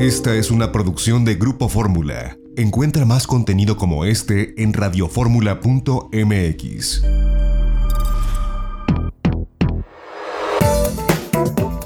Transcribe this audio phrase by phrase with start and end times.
[0.00, 2.38] Esta es una producción de Grupo Fórmula.
[2.56, 7.04] Encuentra más contenido como este en radioformula.mx.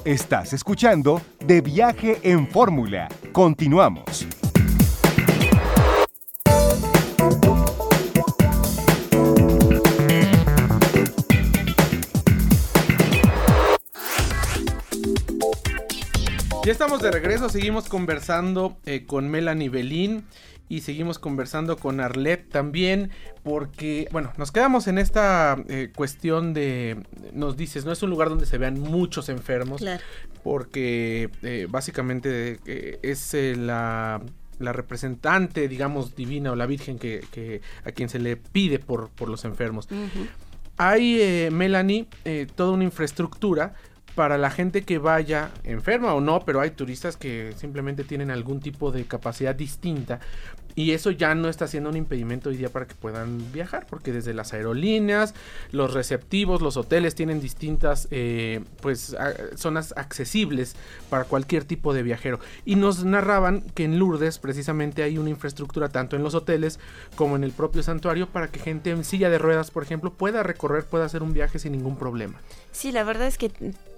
[0.04, 3.08] Estás escuchando De Viaje en Fórmula.
[3.32, 4.28] Continuamos.
[16.64, 20.24] Ya estamos de regreso, seguimos conversando eh, con Melanie Belín
[20.66, 23.10] y seguimos conversando con Arlet también
[23.42, 27.02] porque, bueno, nos quedamos en esta eh, cuestión de,
[27.34, 29.84] nos dices, no es un lugar donde se vean muchos enfermos,
[30.42, 32.58] porque eh, básicamente
[33.02, 34.22] es la
[34.60, 39.28] la representante, digamos, divina o la Virgen que, a quien se le pide por, por
[39.28, 39.88] los enfermos.
[40.77, 42.06] Hay, Melanie,
[42.55, 43.74] toda una infraestructura
[44.14, 48.60] para la gente que vaya enferma o no, pero hay turistas que simplemente tienen algún
[48.60, 50.20] tipo de capacidad distinta
[50.74, 54.12] y eso ya no está siendo un impedimento hoy día para que puedan viajar, porque
[54.12, 55.34] desde las aerolíneas,
[55.70, 59.17] los receptivos, los hoteles tienen distintas eh, pues
[59.56, 60.75] zonas accesibles
[61.11, 62.41] para cualquier tipo de viajero.
[62.64, 66.78] Y nos narraban que en Lourdes precisamente hay una infraestructura tanto en los hoteles
[67.17, 70.42] como en el propio santuario para que gente en silla de ruedas, por ejemplo, pueda
[70.42, 72.41] recorrer, pueda hacer un viaje sin ningún problema.
[72.72, 73.50] Sí, la verdad es que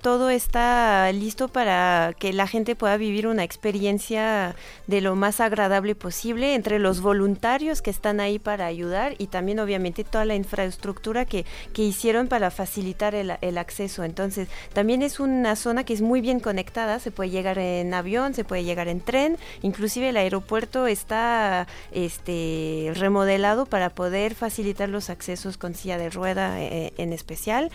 [0.03, 4.55] todo está listo para que la gente pueda vivir una experiencia
[4.87, 9.61] de lo más agradable posible entre los voluntarios que están ahí para ayudar y también
[9.61, 14.03] obviamente toda la infraestructura que, que hicieron para facilitar el, acceso.
[14.03, 18.35] Entonces, también es una zona que es muy bien conectada, se puede llegar en avión,
[18.35, 25.09] se puede llegar en tren, inclusive el aeropuerto está este, remodelado para poder facilitar los
[25.09, 27.71] accesos con silla de rueda eh, en especial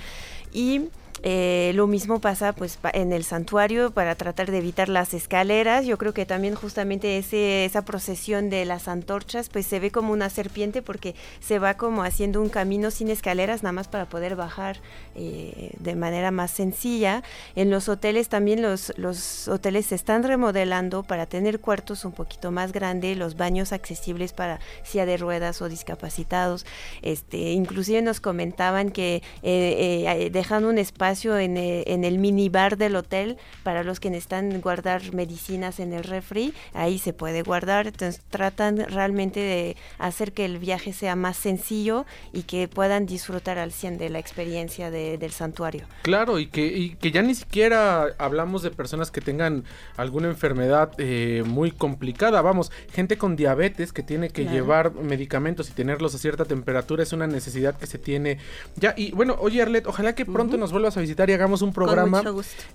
[0.52, 0.89] y
[1.23, 5.86] eh, lo mismo pasa pues en el santuario para tratar de evitar las escaleras.
[5.86, 10.13] Yo creo que también justamente ese, esa procesión de las antorchas pues se ve como
[10.13, 14.35] una serpiente porque se va como haciendo un camino sin escaleras nada más para poder
[14.35, 14.78] bajar
[15.16, 17.22] eh, de manera más sencilla.
[17.56, 22.50] En los hoteles también los, los hoteles se están remodelando para tener cuartos un poquito
[22.50, 26.66] más grandes, los baños accesibles para silla de ruedas o discapacitados.
[27.03, 32.95] Este, inclusive nos comentaban que eh, dejan un espacio en, eh, en, el minibar del
[32.95, 38.22] hotel para los que necesitan guardar medicinas en el refri, ahí se puede guardar, entonces
[38.29, 43.71] tratan realmente de hacer que el viaje sea más sencillo y que puedan disfrutar al
[43.71, 45.85] 100 de la experiencia del santuario.
[46.03, 49.66] Claro, y que, y que ya ni siquiera hablamos de personas que tengan
[49.97, 55.73] alguna enfermedad eh, muy complicada, vamos, gente con diabetes que tiene que llevar medicamentos y
[55.73, 58.38] tenerlos a cierta temperatura es una necesidad que se tiene
[58.75, 61.73] ya, y bueno, oye Arlet, ojalá que pronto nos vuelvas a visitar y hagamos un
[61.73, 62.23] programa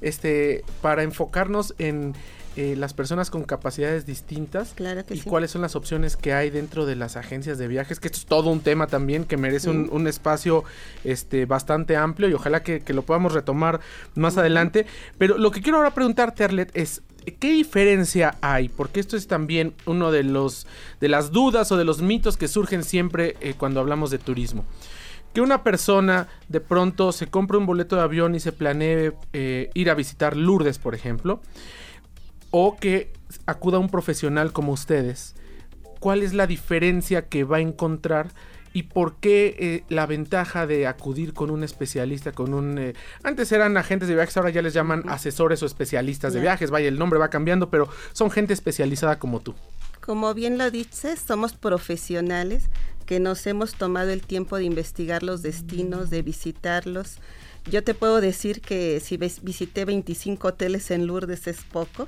[0.01, 2.15] este para enfocarnos en
[2.57, 4.75] eh, las personas con capacidades distintas
[5.11, 8.19] y cuáles son las opciones que hay dentro de las agencias de viajes, que esto
[8.19, 10.65] es todo un tema también que merece un, espacio
[11.05, 13.81] este, bastante amplio y ojalá que, lo podamos retomar
[14.15, 14.87] más adelante.
[15.19, 17.03] Pero lo que quiero ahora preguntarte, Arlet, es
[17.39, 18.71] ¿qué diferencia hay?
[18.71, 20.67] Porque esto es también uno de los
[20.99, 24.65] de las dudas o de los mitos que surgen siempre eh, cuando hablamos de turismo
[25.37, 29.69] que una persona de pronto se compre un boleto de avión y se planee eh,
[29.75, 31.43] ir a visitar Lourdes, por ejemplo,
[32.51, 33.13] o que
[33.45, 35.35] acuda a un profesional como ustedes,
[36.01, 38.29] ¿cuál es la diferencia que va a encontrar?
[38.73, 42.79] ¿Y por qué eh, la ventaja de acudir con un especialista, con un...
[42.79, 46.71] Eh, antes eran agentes de viajes, ahora ya les llaman asesores o especialistas de viajes,
[46.71, 49.55] vaya, el nombre va cambiando, pero son gente especializada como tú.
[50.01, 52.71] Como bien lo dices, somos profesionales
[53.07, 57.19] que nos hemos tomado el tiempo de investigar los destinos, de visitarlos.
[57.71, 62.07] Yo te puedo decir que si visité 25 hoteles en Lourdes es poco.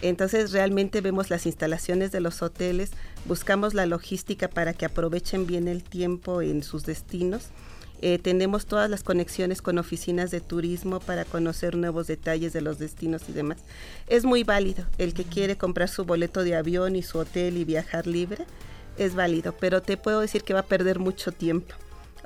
[0.00, 2.92] Entonces realmente vemos las instalaciones de los hoteles,
[3.24, 7.48] buscamos la logística para que aprovechen bien el tiempo en sus destinos.
[8.00, 12.78] Eh, tenemos todas las conexiones con oficinas de turismo para conocer nuevos detalles de los
[12.78, 13.58] destinos y demás.
[14.06, 17.64] Es muy válido el que quiere comprar su boleto de avión y su hotel y
[17.64, 18.46] viajar libre
[18.98, 21.74] es válido, pero te puedo decir que va a perder mucho tiempo.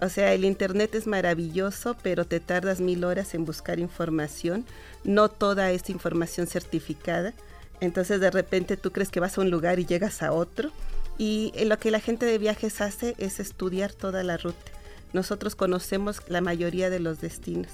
[0.00, 4.64] O sea, el Internet es maravilloso, pero te tardas mil horas en buscar información,
[5.04, 7.34] no toda esta información certificada.
[7.80, 10.70] Entonces de repente tú crees que vas a un lugar y llegas a otro.
[11.18, 14.72] Y lo que la gente de viajes hace es estudiar toda la ruta.
[15.12, 17.70] Nosotros conocemos la mayoría de los destinos.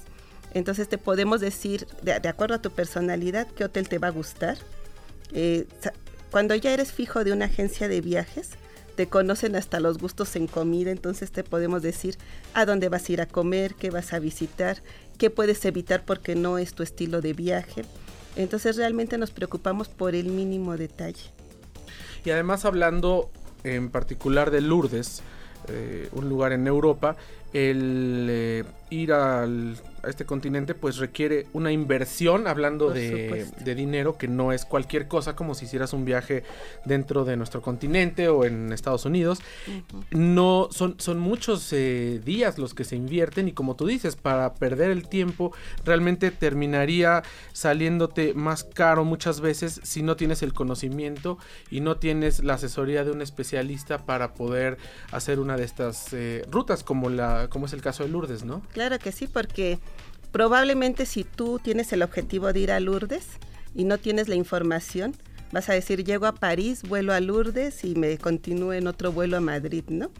[0.53, 4.57] Entonces te podemos decir, de, acuerdo a tu personalidad, qué hotel te va a gustar.
[5.31, 5.65] Eh,
[6.31, 8.51] cuando ya eres fijo de una agencia de viajes,
[8.99, 12.17] te conocen hasta los gustos en comida, entonces te podemos decir
[12.53, 14.83] a dónde vas a ir a comer, qué vas a visitar,
[15.17, 17.83] qué puedes evitar porque no es tu estilo de viaje.
[18.35, 21.31] Entonces realmente nos preocupamos por el mínimo detalle.
[22.25, 23.31] Y además hablando
[23.63, 25.23] en particular de Lourdes,
[25.69, 27.15] eh, un lugar en Europa,
[27.53, 34.27] el eh, ir al a este continente, pues requiere una inversión, hablando de, dinero, que
[34.27, 36.43] no es cualquier cosa como si hicieras un viaje
[36.85, 39.39] dentro de nuestro continente o en Estados Unidos.
[40.11, 44.53] No, son, son muchos eh, días los que se invierten y como tú dices, para
[44.53, 45.53] perder el tiempo,
[45.85, 47.23] realmente terminaría
[47.53, 51.37] saliéndote más caro muchas veces si no tienes el conocimiento
[51.69, 54.77] y no tienes la asesoría de un especialista para poder
[55.11, 58.61] hacer una de estas eh, rutas, como, la, como es el caso de Lourdes, ¿no?
[58.73, 59.79] Claro que sí, porque
[60.31, 63.25] probablemente si tú tienes el objetivo de ir a Lourdes
[63.75, 65.15] y no tienes la información,
[65.51, 69.37] vas a decir, llego a París, vuelo a Lourdes y me continúo en otro vuelo
[69.37, 70.11] a Madrid, ¿no?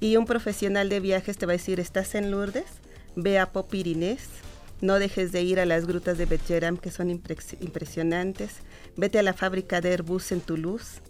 [0.00, 2.66] Y un profesional de viajes te va a decir, estás en Lourdes,
[3.16, 4.28] ve a Popirinés,
[4.80, 8.56] no dejes de ir a las grutas de Betjeram que son impresionantes,
[8.96, 11.00] vete a la fábrica de Airbus en Toulouse,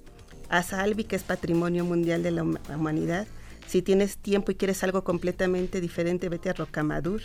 [0.50, 3.26] a Salvi que es patrimonio mundial de la humanidad,
[3.67, 7.23] si tienes tiempo y quieres algo completamente diferente, vete a Rocamadour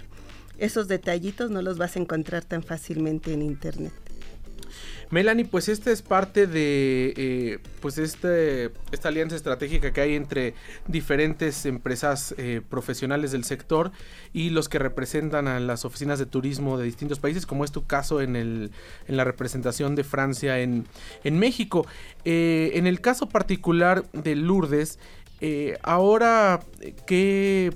[0.60, 3.94] esos detallitos no los vas a encontrar tan fácilmente en internet.
[5.12, 10.54] Melanie, pues esta es parte de eh, pues este, esta alianza estratégica que hay entre
[10.88, 13.92] diferentes empresas eh, profesionales del sector
[14.34, 17.88] y los que representan a las oficinas de turismo de distintos países, como es tu
[17.88, 18.72] caso en, el,
[19.08, 20.86] en la representación de Francia en,
[21.24, 21.88] México.
[22.24, 25.00] Eh, en el caso particular de Lourdes,
[25.42, 26.60] eh, ahora,
[27.06, 27.74] ¿qué,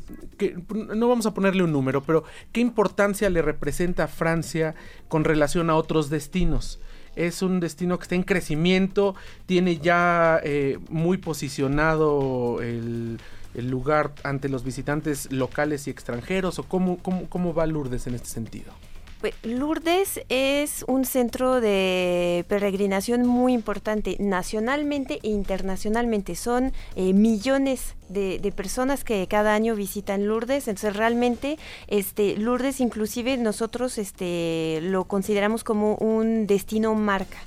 [0.73, 4.75] no vamos a ponerle un número, pero ¿qué importancia le representa a Francia
[5.07, 6.79] con relación a otros destinos?
[7.15, 9.15] Es un destino que está en crecimiento,
[9.45, 13.19] tiene ya eh, muy posicionado el,
[13.55, 18.29] lugar ante los visitantes locales y extranjeros, o cómo, cómo, cómo va Lourdes en este
[18.29, 18.73] sentido?
[19.23, 26.35] Pues, Lourdes es un centro de peregrinación muy importante nacionalmente e internacionalmente.
[26.35, 30.67] Son eh, millones de, personas que cada año visitan Lourdes.
[30.67, 37.37] Entonces realmente este, Lourdes inclusive nosotros este, lo consideramos como un destino marca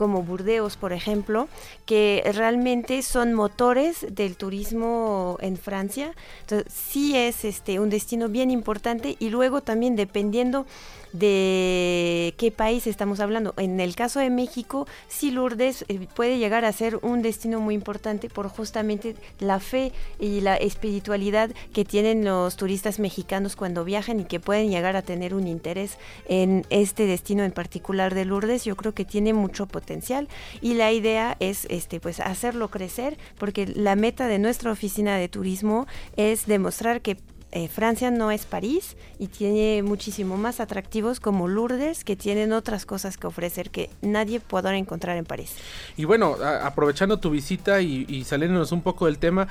[0.00, 1.46] como Burdeos, por ejemplo,
[1.84, 6.14] que realmente son motores del turismo en Francia.
[6.40, 10.64] Entonces, sí es este un destino bien importante y luego también dependiendo
[11.12, 13.54] de qué país estamos hablando.
[13.56, 17.74] En el caso de México, sí Lourdes eh, puede llegar a ser un destino muy
[17.74, 24.20] importante por justamente la fe y la espiritualidad que tienen los turistas mexicanos cuando viajan
[24.20, 25.98] y que pueden llegar a tener un interés
[26.28, 28.64] en este destino en particular de Lourdes.
[28.64, 30.28] Yo creo que tiene mucho potencial
[30.60, 35.28] y la idea es este pues hacerlo crecer porque la meta de nuestra oficina de
[35.28, 35.86] turismo
[36.16, 37.16] es demostrar que
[37.52, 42.86] eh, Francia no es París y tiene muchísimo más atractivos como Lourdes que tienen otras
[42.86, 45.56] cosas que ofrecer que nadie podrá encontrar en París.
[45.96, 49.48] Y bueno, aprovechando tu visita y, y saliéndonos un poco del tema,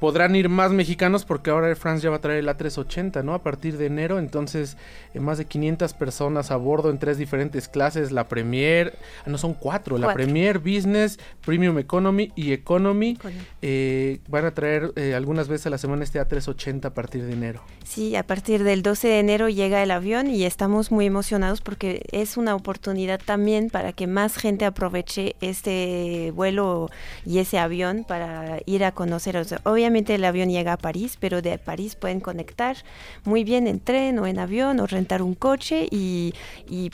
[0.00, 3.34] podrán ir más mexicanos porque ahora Air France ya va a traer el A380, ¿no?
[3.34, 4.76] A partir de enero, entonces
[5.14, 9.36] eh, más de 500 personas a bordo en tres diferentes clases, la Premier, ah, no
[9.36, 13.18] son cuatro, la Premier, Business, Premium Economy y Economy,
[13.60, 17.34] eh, van a traer eh, algunas veces a la semana este A380 a partir de
[17.34, 17.62] enero.
[17.84, 22.06] Sí, a partir del 12 de enero llega el avión y estamos muy emocionados porque
[22.10, 26.88] es una oportunidad también para que más gente aproveche este vuelo
[27.26, 29.36] y ese avión para ir a conocer.
[29.64, 32.76] obviamente el avión llega a París, pero de París pueden conectar
[33.24, 36.32] muy bien en tren o en avión o rentar un coche y,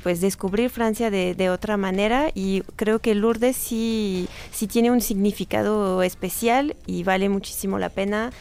[0.02, 6.02] pues descubrir Francia de, otra manera y creo que Lourdes sí, sí tiene un significado
[6.02, 8.32] especial y vale muchísimo la pena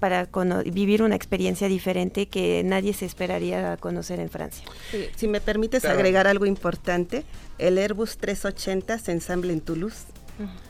[0.00, 0.28] para
[0.64, 4.64] vivir una experiencia diferente que nadie se esperaría conocer en Francia.
[5.16, 7.24] si me permites agregar algo importante,
[7.58, 10.06] el Airbus 380 se ensambla en Toulouse.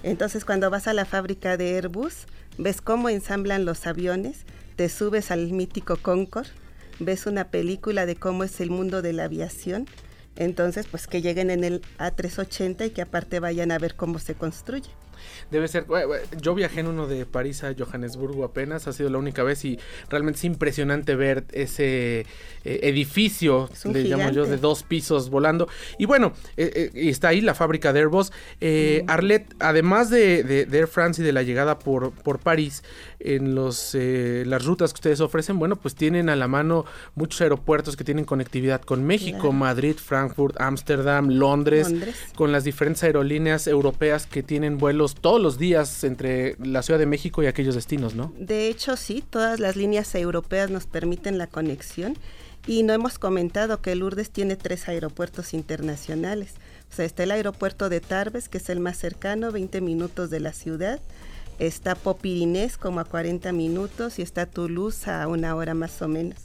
[0.02, 2.26] Entonces cuando vas a la fábrica de Airbus,
[2.58, 4.44] ves cómo ensamblan los aviones,
[4.76, 6.50] te subes al mítico Concorde,
[6.98, 9.86] ves una película de cómo es el mundo de la aviación,
[10.36, 14.34] entonces pues que lleguen en el A380 y que aparte vayan a ver cómo se
[14.34, 14.90] construye.
[15.50, 15.86] Debe ser.
[16.40, 19.78] Yo viajé en uno de París a Johannesburgo apenas, ha sido la única vez y
[20.08, 22.26] realmente es impresionante ver ese
[22.64, 25.68] eh, edificio, le llamo yo, de dos pisos volando.
[25.98, 28.32] Y bueno, eh, eh, está ahí la fábrica de Airbus.
[29.06, 32.82] Arlet, además de, Air France y de la llegada por, por París,
[33.20, 37.96] en los, las rutas que ustedes ofrecen, bueno, pues tienen a la mano muchos aeropuertos
[37.96, 41.94] que tienen conectividad con México, Madrid, Frankfurt, Ámsterdam, Londres,
[42.34, 47.06] con las diferentes aerolíneas europeas que tienen vuelos todos los días entre la Ciudad de
[47.06, 48.32] México y aquellos destinos, ¿no?
[48.38, 52.16] De hecho, sí, todas las líneas europeas nos permiten la conexión
[52.66, 56.54] y no hemos comentado que Lourdes tiene tres aeropuertos internacionales.
[56.90, 60.40] O sea, está el aeropuerto de Tarbes, que es el más cercano, 20 minutos de
[60.40, 61.00] la ciudad.
[61.58, 66.38] Está Popirinés como a 40 minutos y está Toulouse a una hora más o menos.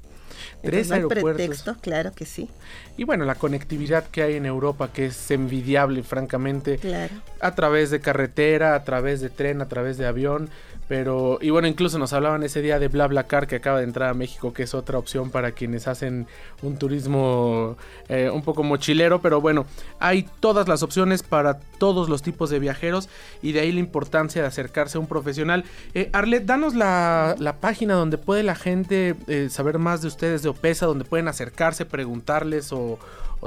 [0.62, 1.36] Tres aeropuertos.
[1.36, 2.50] pretexto, claro que sí.
[2.98, 6.78] Y bueno, la conectividad que hay en Europa, que es envidiable, francamente.
[6.78, 7.14] Claro.
[7.40, 10.50] A través de carretera, a través de tren, a través de avión.
[10.90, 14.16] Pero, y bueno, incluso nos hablaban ese día de BlaBlaCar que acaba de entrar a
[14.16, 16.26] México, que es otra opción para quienes hacen
[16.64, 17.78] un turismo
[18.10, 19.22] eh, un poco mochilero.
[19.22, 19.68] Pero bueno,
[20.00, 23.08] hay todas las opciones para todos los tipos de viajeros
[23.44, 25.64] y de ahí la importancia de acercarse a un profesional.
[25.94, 30.50] Eh, Arlet, danos la, página donde puede la gente eh, saber más de ustedes de
[30.50, 33.00] OPESA, donde pueden acercarse, preguntarles o,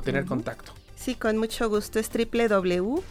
[0.04, 0.72] tener contacto.
[0.96, 1.98] Sí, con mucho gusto.
[1.98, 3.02] Es www.opesa.com.mx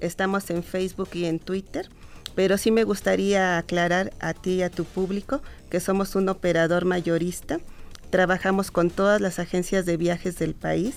[0.00, 1.88] Estamos en Facebook y en Twitter,
[2.34, 6.84] pero sí me gustaría aclarar a ti y a tu público que somos un operador
[6.84, 7.58] mayorista.
[8.10, 10.94] Trabajamos con todas las agencias de viajes del país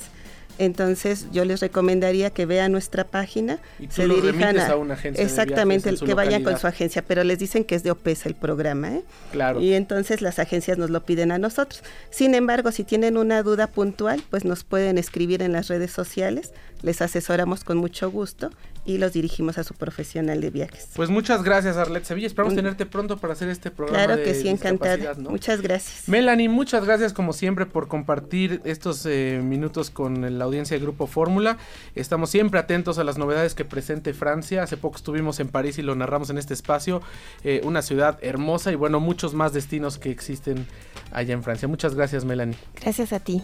[0.58, 5.90] entonces yo les recomendaría que vean nuestra página, y se dirijan a, una agencia exactamente,
[5.90, 8.96] el que vayan con su agencia, pero les dicen que es de OPESA el programa,
[8.96, 9.02] ¿eh?
[9.32, 9.60] Claro.
[9.62, 11.84] Y entonces las agencias nos lo piden a nosotros.
[12.10, 16.52] Sin embargo, si tienen una duda puntual, pues nos pueden escribir en las redes sociales,
[16.82, 18.50] les asesoramos con mucho gusto
[18.88, 20.88] y los dirigimos a su profesional de viajes.
[20.96, 22.26] Pues muchas gracias, Arlet Sevilla.
[22.26, 24.06] Esperamos tenerte pronto para hacer este programa.
[24.06, 25.14] Claro que sí, encantada.
[25.16, 26.08] Muchas gracias.
[26.08, 31.06] Melanie, muchas gracias como siempre por compartir estos eh, minutos con la audiencia de Grupo
[31.06, 31.58] Fórmula.
[31.96, 34.64] Estamos siempre atentos a las novedades que presente Francia.
[34.64, 37.02] Hace poco estuvimos en París y lo narramos en este espacio.
[37.44, 40.66] Eh, una ciudad hermosa y bueno, muchos más destinos que existen
[41.12, 41.68] allá en Francia.
[41.68, 42.56] Muchas gracias, Melanie.
[42.80, 43.44] Gracias a ti.